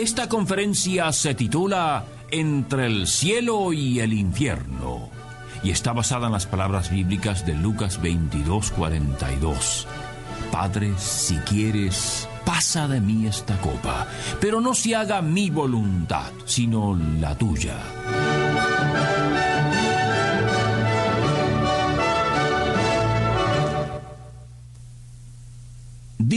[0.00, 5.10] Esta conferencia se titula Entre el cielo y el infierno
[5.62, 9.86] y está basada en las palabras bíblicas de Lucas 22, 42.
[10.50, 14.06] Padre, si quieres, pasa de mí esta copa,
[14.40, 17.76] pero no se haga mi voluntad, sino la tuya.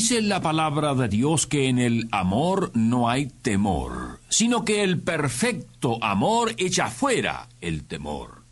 [0.00, 4.98] Dice la palabra de Dios que en el amor no hay temor, sino que el
[4.98, 8.42] perfecto amor echa fuera el temor.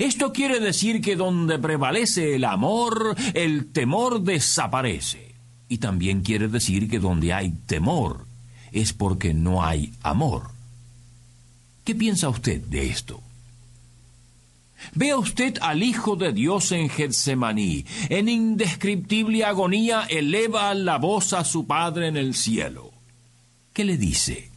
[0.00, 5.36] Esto quiere decir que donde prevalece el amor, el temor desaparece.
[5.68, 8.26] Y también quiere decir que donde hay temor
[8.72, 10.50] es porque no hay amor.
[11.84, 13.22] ¿Qué piensa usted de esto?
[14.94, 17.84] Vea usted al Hijo de Dios en Getsemaní.
[18.08, 22.92] En indescriptible agonía eleva la voz a su Padre en el cielo.
[23.72, 24.50] ¿Qué le dice?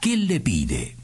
[0.00, 0.96] ¿Qué le pide?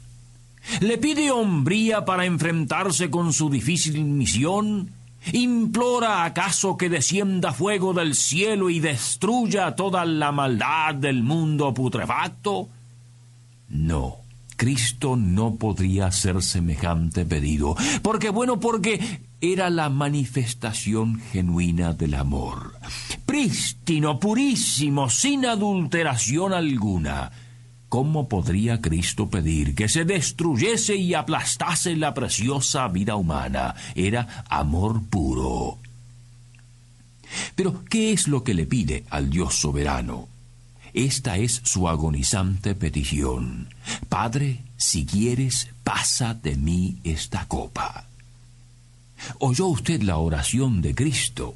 [0.79, 4.91] ¿Le pide hombría para enfrentarse con su difícil misión?
[5.31, 12.69] ¿Implora acaso que descienda fuego del cielo y destruya toda la maldad del mundo putrefacto?
[13.69, 14.22] No.
[14.63, 22.73] Cristo no podría hacer semejante pedido, porque bueno, porque era la manifestación genuina del amor,
[23.25, 27.29] prístino, purísimo, sin adulteración alguna.
[27.89, 33.75] ¿Cómo podría Cristo pedir que se destruyese y aplastase la preciosa vida humana?
[33.95, 35.77] Era amor puro.
[37.53, 40.29] Pero, ¿qué es lo que le pide al Dios soberano?
[40.93, 43.67] Esta es su agonizante petición.
[44.09, 48.05] Padre, si quieres, pasa de mí esta copa.
[49.39, 51.55] ¿Oyó usted la oración de Cristo?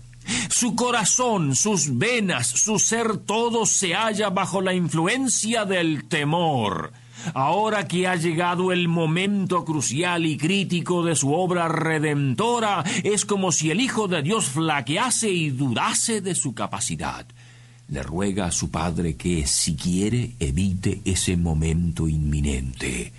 [0.49, 6.91] Su corazón, sus venas, su ser todo se halla bajo la influencia del temor.
[7.33, 13.51] Ahora que ha llegado el momento crucial y crítico de su obra redentora, es como
[13.51, 17.27] si el Hijo de Dios flaquease y dudase de su capacidad
[17.89, 23.13] le ruega a su padre que, si quiere, evite ese momento inminente.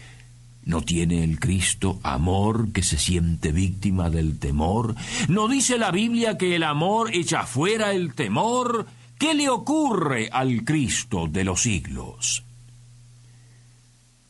[0.65, 4.95] ¿No tiene el Cristo amor que se siente víctima del temor?
[5.29, 8.87] ¿No dice la Biblia que el amor echa fuera el temor?
[9.19, 12.45] ¿Qué le ocurre al Cristo de los siglos?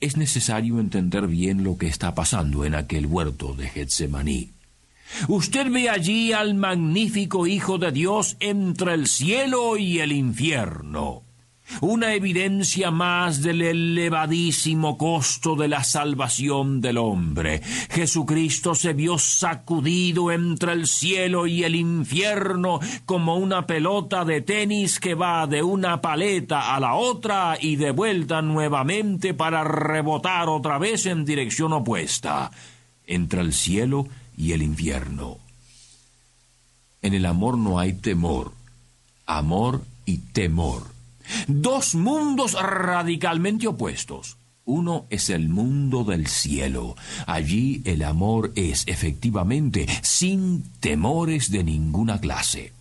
[0.01, 4.53] Es necesario entender bien lo que está pasando en aquel huerto de Getsemaní.
[5.29, 11.23] Usted ve allí al magnífico Hijo de Dios entre el cielo y el infierno.
[11.81, 17.61] Una evidencia más del elevadísimo costo de la salvación del hombre.
[17.91, 24.99] Jesucristo se vio sacudido entre el cielo y el infierno como una pelota de tenis
[24.99, 30.79] que va de una paleta a la otra y de vuelta nuevamente para rebotar otra
[30.79, 32.51] vez en dirección opuesta.
[33.07, 35.39] Entre el cielo y el infierno.
[37.03, 38.53] En el amor no hay temor,
[39.27, 40.85] amor y temor.
[41.47, 44.37] Dos mundos radicalmente opuestos.
[44.65, 46.95] Uno es el mundo del cielo.
[47.27, 52.73] Allí el amor es efectivamente sin temores de ninguna clase.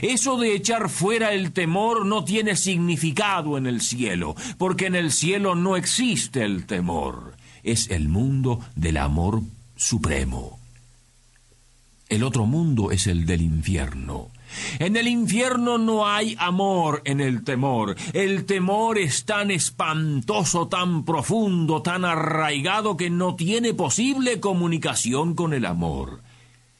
[0.00, 5.12] Eso de echar fuera el temor no tiene significado en el cielo, porque en el
[5.12, 7.34] cielo no existe el temor.
[7.62, 9.42] Es el mundo del amor
[9.76, 10.58] supremo.
[12.08, 14.28] El otro mundo es el del infierno.
[14.78, 17.96] En el infierno no hay amor en el temor.
[18.12, 25.54] El temor es tan espantoso, tan profundo, tan arraigado que no tiene posible comunicación con
[25.54, 26.20] el amor.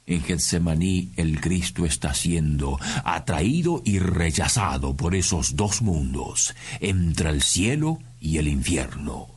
[0.07, 7.43] En Getsemaní el Cristo está siendo atraído y rechazado por esos dos mundos, entre el
[7.43, 9.34] cielo y el infierno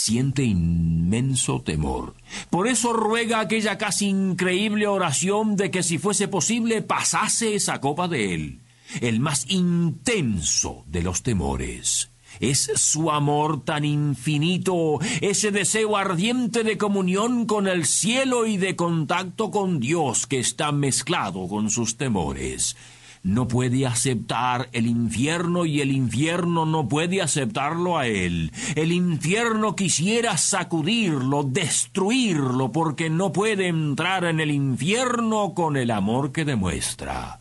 [0.00, 2.14] siente inmenso temor.
[2.48, 8.08] Por eso ruega aquella casi increíble oración de que si fuese posible pasase esa copa
[8.08, 8.60] de él,
[9.02, 12.10] el más intenso de los temores.
[12.40, 18.76] Es su amor tan infinito, ese deseo ardiente de comunión con el cielo y de
[18.76, 22.76] contacto con Dios que está mezclado con sus temores.
[23.22, 28.52] No puede aceptar el infierno y el infierno no puede aceptarlo a él.
[28.74, 36.32] El infierno quisiera sacudirlo, destruirlo, porque no puede entrar en el infierno con el amor
[36.32, 37.40] que demuestra.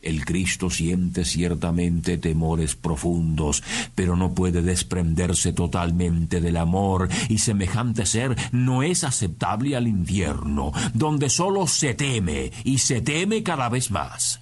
[0.00, 3.64] El Cristo siente ciertamente temores profundos,
[3.94, 10.72] pero no puede desprenderse totalmente del amor, y semejante ser no es aceptable al infierno,
[10.94, 14.40] donde sólo se teme, y se teme cada vez más.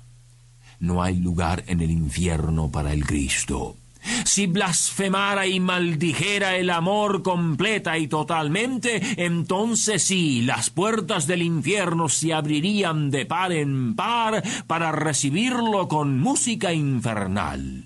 [0.81, 3.77] No hay lugar en el infierno para el Cristo.
[4.25, 12.09] Si blasfemara y maldijera el amor completa y totalmente, entonces sí, las puertas del infierno
[12.09, 17.85] se abrirían de par en par para recibirlo con música infernal.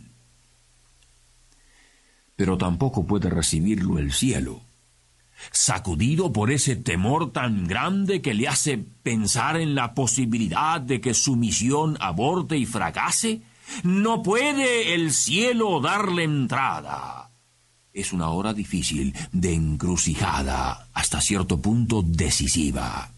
[2.36, 4.60] Pero tampoco puede recibirlo el cielo
[5.52, 11.14] sacudido por ese temor tan grande que le hace pensar en la posibilidad de que
[11.14, 13.42] su misión aborte y fracase?
[13.82, 17.30] No puede el cielo darle entrada.
[17.92, 23.10] Es una hora difícil, de encrucijada, hasta cierto punto decisiva.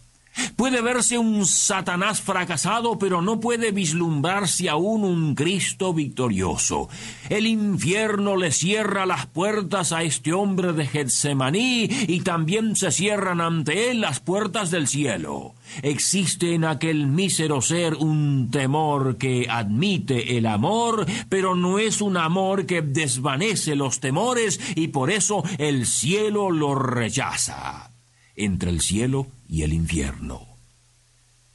[0.55, 6.89] Puede verse un Satanás fracasado, pero no puede vislumbrarse aún un Cristo victorioso.
[7.29, 13.41] El infierno le cierra las puertas a este hombre de Getsemaní y también se cierran
[13.41, 15.53] ante él las puertas del cielo.
[15.81, 22.17] Existe en aquel mísero ser un temor que admite el amor, pero no es un
[22.17, 27.91] amor que desvanece los temores y por eso el cielo lo rechaza
[28.35, 30.47] entre el cielo y el infierno.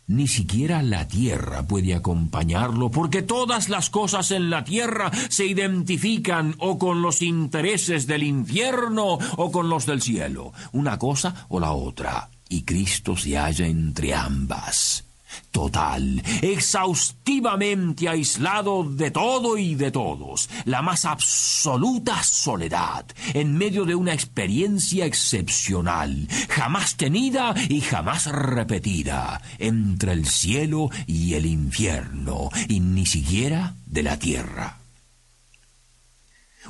[0.07, 6.55] Ni siquiera la tierra puede acompañarlo, porque todas las cosas en la tierra se identifican
[6.61, 11.73] o con los intereses del infierno o con los del cielo, una cosa o la
[11.73, 15.08] otra, y Cristo se halla entre ambas
[15.51, 23.95] total, exhaustivamente aislado de todo y de todos, la más absoluta soledad, en medio de
[23.95, 32.81] una experiencia excepcional, jamás tenida y jamás repetida, entre el cielo y el infierno, y
[32.81, 34.79] ni siquiera de la tierra.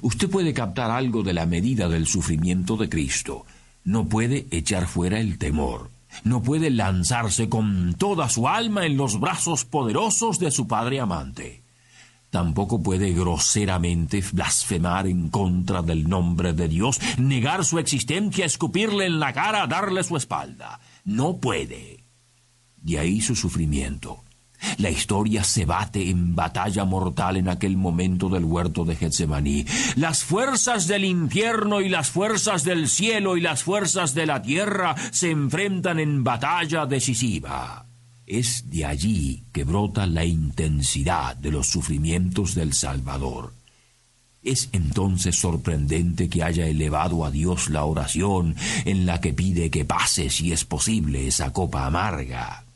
[0.00, 3.44] Usted puede captar algo de la medida del sufrimiento de Cristo,
[3.84, 5.90] no puede echar fuera el temor,
[6.24, 11.62] no puede lanzarse con toda su alma en los brazos poderosos de su padre amante.
[12.30, 19.18] Tampoco puede groseramente blasfemar en contra del nombre de Dios, negar su existencia, escupirle en
[19.18, 20.78] la cara, darle su espalda.
[21.04, 22.04] No puede.
[22.76, 24.22] De ahí su sufrimiento.
[24.78, 29.64] La historia se bate en batalla mortal en aquel momento del huerto de Getsemaní.
[29.96, 34.94] Las fuerzas del infierno y las fuerzas del cielo y las fuerzas de la tierra
[35.10, 37.86] se enfrentan en batalla decisiva.
[38.26, 43.54] Es de allí que brota la intensidad de los sufrimientos del Salvador.
[44.42, 48.54] Es entonces sorprendente que haya elevado a Dios la oración
[48.84, 52.67] en la que pide que pase, si es posible, esa copa amarga.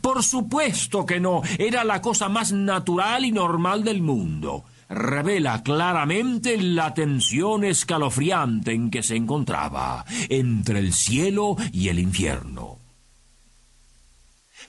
[0.00, 4.64] Por supuesto que no, era la cosa más natural y normal del mundo.
[4.88, 12.78] Revela claramente la tensión escalofriante en que se encontraba entre el cielo y el infierno.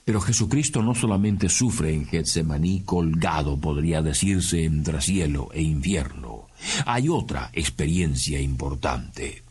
[0.04, 6.48] Pero Jesucristo no solamente sufre en Getsemaní colgado, podría decirse, entre cielo e infierno.
[6.86, 9.42] Hay otra experiencia importante.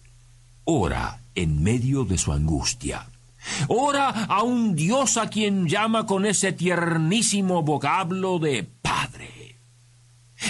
[0.66, 3.08] Ora en medio de su angustia.
[3.68, 9.58] Ora a un Dios a quien llama con ese tiernísimo vocablo de Padre.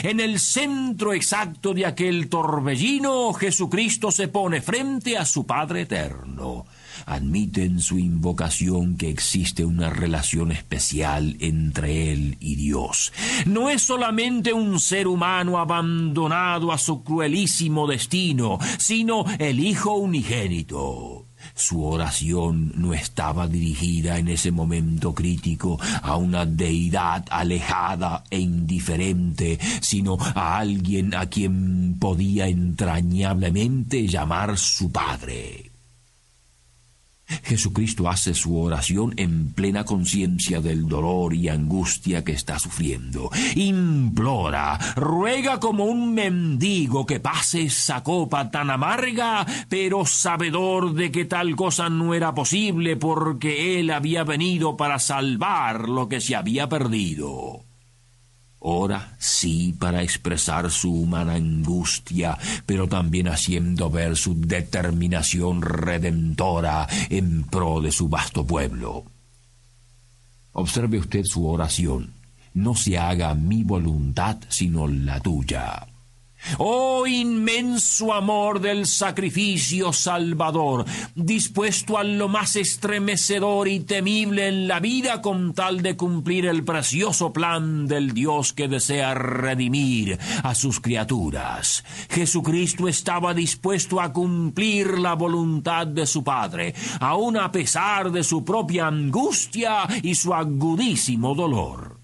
[0.03, 6.65] En el centro exacto de aquel torbellino, Jesucristo se pone frente a su Padre eterno.
[7.05, 13.12] Admite en su invocación que existe una relación especial entre Él y Dios.
[13.46, 21.19] No es solamente un ser humano abandonado a su cruelísimo destino, sino el Hijo unigénito.
[21.60, 29.60] Su oración no estaba dirigida en ese momento crítico a una deidad alejada e indiferente,
[29.82, 35.69] sino a alguien a quien podía entrañablemente llamar su Padre.
[37.43, 43.29] Jesucristo hace su oración en plena conciencia del dolor y angustia que está sufriendo.
[43.55, 51.25] Implora, ruega como un mendigo que pase esa copa tan amarga, pero sabedor de que
[51.25, 56.69] tal cosa no era posible porque Él había venido para salvar lo que se había
[56.69, 57.69] perdido.
[58.60, 67.44] Ora sí para expresar su humana angustia, pero también haciendo ver su determinación redentora en
[67.44, 69.06] pro de su vasto pueblo.
[70.51, 72.13] Observe usted su oración.
[72.54, 75.88] no se haga mi voluntad sino la tuya.
[76.58, 84.79] Oh inmenso amor del sacrificio salvador, dispuesto a lo más estremecedor y temible en la
[84.79, 90.79] vida con tal de cumplir el precioso plan del Dios que desea redimir a sus
[90.79, 91.84] criaturas.
[92.10, 98.43] Jesucristo estaba dispuesto a cumplir la voluntad de su Padre, aun a pesar de su
[98.43, 101.99] propia angustia y su agudísimo dolor.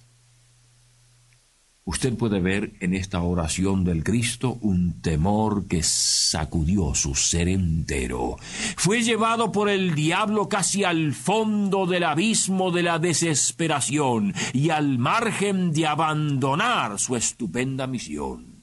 [1.88, 8.38] Usted puede ver en esta oración del Cristo un temor que sacudió su ser entero.
[8.76, 14.98] Fue llevado por el diablo casi al fondo del abismo de la desesperación y al
[14.98, 18.55] margen de abandonar su estupenda misión.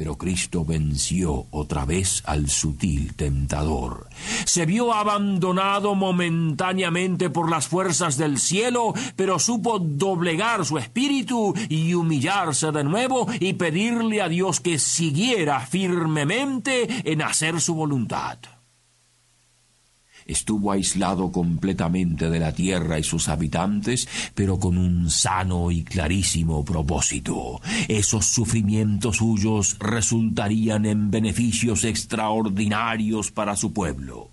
[0.00, 4.08] Pero Cristo venció otra vez al sutil tentador.
[4.46, 11.92] Se vio abandonado momentáneamente por las fuerzas del cielo, pero supo doblegar su espíritu y
[11.92, 18.38] humillarse de nuevo y pedirle a Dios que siguiera firmemente en hacer su voluntad
[20.30, 26.64] estuvo aislado completamente de la tierra y sus habitantes, pero con un sano y clarísimo
[26.64, 27.60] propósito.
[27.88, 34.30] Esos sufrimientos suyos resultarían en beneficios extraordinarios para su pueblo.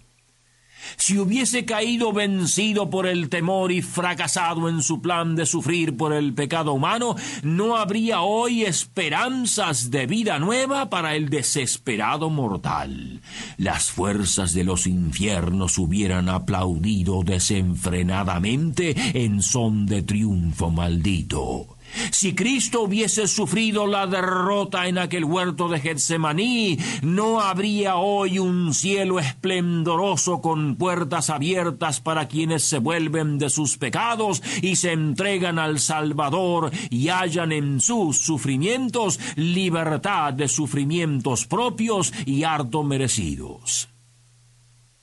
[0.96, 6.14] Si hubiese caído vencido por el temor y fracasado en su plan de sufrir por
[6.14, 13.22] el pecado humano, no habría hoy esperanzas de vida nueva para el desesperado mortal.
[13.58, 21.77] Las fuerzas de los infiernos hubieran aplaudido desenfrenadamente en son de triunfo maldito.
[22.12, 28.74] Si Cristo hubiese sufrido la derrota en aquel huerto de Getsemaní, no habría hoy un
[28.74, 35.60] cielo esplendoroso con puertas abiertas para quienes se vuelven de sus pecados y se entregan
[35.60, 43.90] al Salvador y hallan en sus sufrimientos libertad de sufrimientos propios y harto merecidos.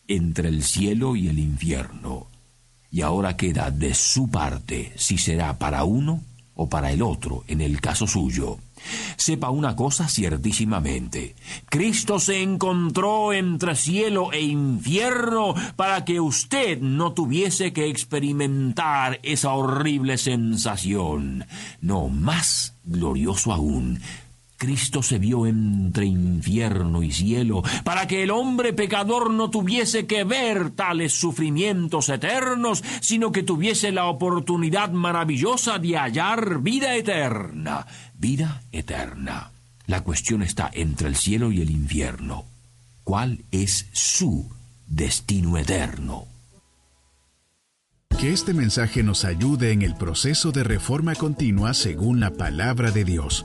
[0.07, 2.27] Entre el cielo y el infierno.
[2.91, 6.21] Y ahora queda de su parte si será para uno
[6.57, 8.59] o para el otro, en el caso suyo.
[9.17, 11.35] Sepa una cosa ciertísimamente.
[11.69, 19.53] Cristo se encontró entre cielo e infierno para que usted no tuviese que experimentar esa
[19.55, 21.47] horrible sensación.
[21.81, 24.01] No, más glorioso aún,
[24.57, 30.25] Cristo se vio entre infierno y cielo, para que el hombre pecador no tuviese que
[30.25, 38.63] ver tales sufrimientos eternos, sino que tuviese la oportunidad maravillosa de hallar vida eterna, vida
[38.73, 39.51] eterna.
[39.87, 42.47] La cuestión está entre el cielo y el infierno.
[43.03, 44.51] ¿Cuál es su
[44.87, 46.27] destino eterno?
[48.19, 53.05] Que este mensaje nos ayude en el proceso de reforma continua según la palabra de
[53.05, 53.45] Dios.